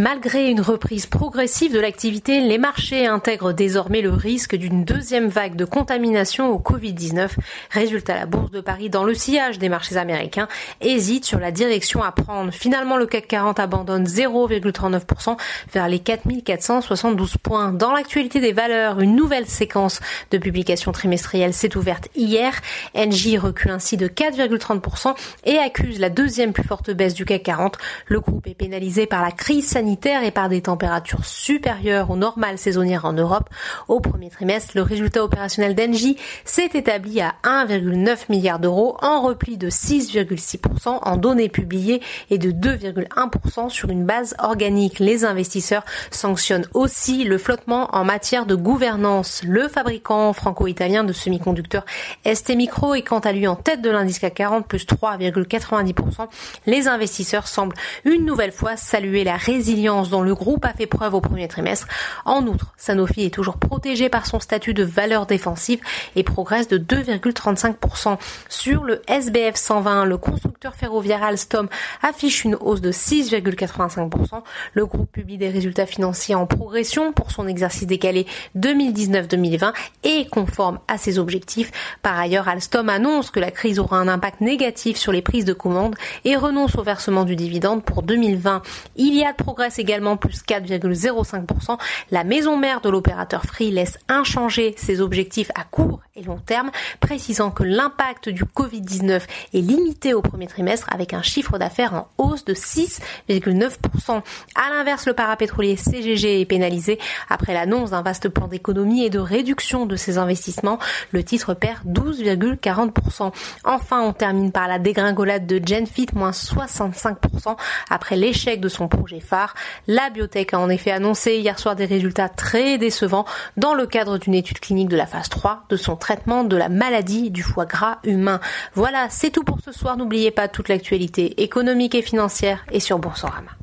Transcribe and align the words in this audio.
Malgré 0.00 0.48
une 0.48 0.62
reprise 0.62 1.04
progressive 1.04 1.74
de 1.74 1.78
l'activité, 1.78 2.40
les 2.40 2.56
marchés 2.56 3.06
intègrent 3.06 3.52
désormais 3.52 4.00
le 4.00 4.08
risque 4.08 4.56
d'une 4.56 4.82
deuxième 4.82 5.28
vague 5.28 5.56
de 5.56 5.66
contamination 5.66 6.48
au 6.48 6.58
Covid-19. 6.58 7.28
Résultat, 7.70 8.14
la 8.14 8.24
Bourse 8.24 8.50
de 8.50 8.62
Paris, 8.62 8.88
dans 8.88 9.04
le 9.04 9.12
sillage 9.12 9.58
des 9.58 9.68
marchés 9.68 9.98
américains, 9.98 10.48
hésite 10.80 11.26
sur 11.26 11.38
la 11.38 11.50
direction 11.50 12.02
à 12.02 12.12
prendre. 12.12 12.50
Finalement, 12.50 12.96
le 12.96 13.04
CAC 13.04 13.28
40 13.28 13.60
abandonne 13.60 14.06
0,39% 14.06 15.36
vers 15.74 15.86
les 15.86 15.98
4472 15.98 17.36
points. 17.36 17.70
Dans 17.70 17.92
l'actualité 17.92 18.40
des 18.40 18.54
valeurs, 18.54 19.00
une 19.00 19.14
nouvelle 19.14 19.46
séquence 19.46 20.00
de 20.30 20.38
publications 20.38 20.92
trimestrielles 20.92 21.52
s'est 21.52 21.76
ouverte 21.76 22.08
hier. 22.16 22.54
NJ 22.94 23.36
recule 23.36 23.72
ainsi 23.72 23.98
de 23.98 24.08
4,30% 24.08 25.14
et 25.44 25.58
accuse 25.58 26.00
la 26.00 26.08
deuxième 26.08 26.54
plus 26.54 26.64
forte 26.64 26.90
baisse 26.90 27.12
du 27.12 27.26
CAC 27.26 27.42
40. 27.42 27.76
Le 28.06 28.20
groupe 28.20 28.46
est 28.46 28.54
pénalisé 28.54 29.04
par 29.04 29.20
la 29.20 29.30
crise 29.30 29.66
sanitaire 29.66 29.89
et 30.22 30.30
par 30.30 30.48
des 30.48 30.62
températures 30.62 31.24
supérieures 31.24 32.10
aux 32.10 32.16
normales 32.16 32.58
saisonnières 32.58 33.04
en 33.04 33.12
Europe. 33.12 33.48
Au 33.88 34.00
premier 34.00 34.30
trimestre, 34.30 34.72
le 34.76 34.82
résultat 34.82 35.24
opérationnel 35.24 35.74
d'Engie 35.74 36.16
s'est 36.44 36.70
établi 36.74 37.20
à 37.20 37.34
1,9 37.44 38.26
milliard 38.28 38.58
d'euros 38.58 38.96
en 39.02 39.20
repli 39.22 39.56
de 39.56 39.68
6,6% 39.68 41.00
en 41.02 41.16
données 41.16 41.48
publiées 41.48 42.02
et 42.30 42.38
de 42.38 42.50
2,1% 42.50 43.68
sur 43.68 43.90
une 43.90 44.04
base 44.04 44.36
organique. 44.38 44.98
Les 45.00 45.24
investisseurs 45.24 45.84
sanctionnent 46.10 46.66
aussi 46.74 47.24
le 47.24 47.38
flottement 47.38 47.88
en 47.94 48.04
matière 48.04 48.46
de 48.46 48.54
gouvernance. 48.54 49.42
Le 49.44 49.68
fabricant 49.68 50.32
franco-italien 50.32 51.04
de 51.04 51.12
semi-conducteurs 51.12 51.84
ST 52.32 52.54
Micro 52.56 52.94
est 52.94 53.02
quant 53.02 53.18
à 53.18 53.32
lui 53.32 53.46
en 53.46 53.56
tête 53.56 53.82
de 53.82 53.90
l'indice 53.90 54.18
CAC 54.18 54.34
40 54.34 54.66
plus 54.66 54.86
3,90%. 54.86 56.28
Les 56.66 56.88
investisseurs 56.88 57.48
semblent 57.48 57.76
une 58.04 58.24
nouvelle 58.24 58.52
fois 58.52 58.76
saluer 58.76 59.24
la 59.24 59.36
résilience 59.36 59.69
dont 59.74 60.22
le 60.22 60.34
groupe 60.34 60.64
a 60.64 60.72
fait 60.72 60.86
preuve 60.86 61.14
au 61.14 61.20
premier 61.20 61.48
trimestre. 61.48 61.86
En 62.24 62.46
outre, 62.46 62.72
Sanofi 62.76 63.24
est 63.24 63.34
toujours 63.34 63.56
protégé 63.56 64.08
par 64.08 64.26
son 64.26 64.40
statut 64.40 64.74
de 64.74 64.82
valeur 64.82 65.26
défensive 65.26 65.80
et 66.16 66.22
progresse 66.22 66.68
de 66.68 66.78
2,35%. 66.78 68.18
Sur 68.48 68.84
le 68.84 69.02
SBF 69.06 69.56
120, 69.56 70.04
le 70.04 70.16
constructeur 70.18 70.74
ferroviaire 70.74 71.22
Alstom 71.22 71.68
affiche 72.02 72.44
une 72.44 72.56
hausse 72.56 72.80
de 72.80 72.90
6,85%. 72.90 74.42
Le 74.74 74.86
groupe 74.86 75.10
publie 75.12 75.38
des 75.38 75.48
résultats 75.48 75.86
financiers 75.86 76.34
en 76.34 76.46
progression 76.46 77.12
pour 77.12 77.30
son 77.30 77.46
exercice 77.46 77.86
décalé 77.86 78.26
2019-2020 78.58 79.72
et 80.04 80.26
conforme 80.26 80.80
à 80.88 80.98
ses 80.98 81.18
objectifs. 81.18 81.70
Par 82.02 82.18
ailleurs, 82.18 82.48
Alstom 82.48 82.88
annonce 82.88 83.30
que 83.30 83.40
la 83.40 83.50
crise 83.50 83.78
aura 83.78 83.98
un 83.98 84.08
impact 84.08 84.40
négatif 84.40 84.96
sur 84.96 85.12
les 85.12 85.22
prises 85.22 85.44
de 85.44 85.52
commandes 85.52 85.94
et 86.24 86.36
renonce 86.36 86.76
au 86.76 86.82
versement 86.82 87.24
du 87.24 87.36
dividende 87.36 87.84
pour 87.84 88.02
2020. 88.02 88.62
Iliad 88.96 89.36
progresse 89.60 89.78
également 89.78 90.16
plus 90.16 90.42
4,05%. 90.42 91.76
La 92.10 92.24
maison 92.24 92.56
mère 92.56 92.80
de 92.80 92.88
l'opérateur 92.88 93.44
Free 93.44 93.70
laisse 93.70 93.98
inchangé 94.08 94.74
ses 94.78 95.02
objectifs 95.02 95.50
à 95.54 95.64
court 95.64 96.00
et 96.16 96.22
long 96.22 96.38
terme, 96.38 96.70
précisant 96.98 97.50
que 97.50 97.62
l'impact 97.62 98.30
du 98.30 98.44
Covid-19 98.44 99.20
est 99.52 99.60
limité 99.60 100.14
au 100.14 100.22
premier 100.22 100.46
trimestre 100.46 100.88
avec 100.90 101.12
un 101.12 101.20
chiffre 101.20 101.58
d'affaires 101.58 101.92
en 101.92 102.08
hausse 102.16 102.46
de 102.46 102.54
6,9%. 102.54 104.22
À 104.54 104.70
l'inverse, 104.70 105.06
le 105.06 105.12
parapétrolier 105.12 105.76
CGG 105.76 106.40
est 106.40 106.46
pénalisé 106.46 106.98
après 107.28 107.52
l'annonce 107.52 107.90
d'un 107.90 108.00
vaste 108.00 108.30
plan 108.30 108.48
d'économie 108.48 109.04
et 109.04 109.10
de 109.10 109.18
réduction 109.18 109.84
de 109.84 109.96
ses 109.96 110.16
investissements. 110.16 110.78
Le 111.10 111.22
titre 111.22 111.52
perd 111.52 111.84
12,40%. 111.86 113.30
Enfin, 113.64 114.00
on 114.00 114.14
termine 114.14 114.52
par 114.52 114.68
la 114.68 114.78
dégringolade 114.78 115.46
de 115.46 115.60
Genfit, 115.62 116.06
moins 116.14 116.30
65% 116.30 117.56
après 117.90 118.16
l'échec 118.16 118.58
de 118.60 118.68
son 118.70 118.88
projet 118.88 119.20
phare. 119.20 119.49
La 119.86 120.10
biotech 120.10 120.54
a 120.54 120.58
en 120.58 120.68
effet 120.68 120.90
annoncé 120.90 121.36
hier 121.36 121.58
soir 121.58 121.76
des 121.76 121.86
résultats 121.86 122.28
très 122.28 122.78
décevants 122.78 123.24
dans 123.56 123.74
le 123.74 123.86
cadre 123.86 124.18
d'une 124.18 124.34
étude 124.34 124.60
clinique 124.60 124.88
de 124.88 124.96
la 124.96 125.06
phase 125.06 125.28
3 125.28 125.64
de 125.68 125.76
son 125.76 125.96
traitement 125.96 126.44
de 126.44 126.56
la 126.56 126.68
maladie 126.68 127.30
du 127.30 127.42
foie 127.42 127.66
gras 127.66 127.98
humain. 128.04 128.40
Voilà, 128.74 129.08
c'est 129.10 129.30
tout 129.30 129.44
pour 129.44 129.60
ce 129.60 129.72
soir. 129.72 129.96
N'oubliez 129.96 130.30
pas 130.30 130.48
toute 130.48 130.68
l'actualité 130.68 131.42
économique 131.42 131.94
et 131.94 132.02
financière 132.02 132.64
et 132.70 132.80
sur 132.80 132.98
Boursorama. 132.98 133.59